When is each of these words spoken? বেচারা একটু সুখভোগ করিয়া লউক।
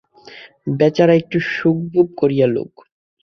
বেচারা 0.77 1.13
একটু 1.15 1.37
সুখভোগ 1.51 2.07
করিয়া 2.17 2.47
লউক। 2.47 2.73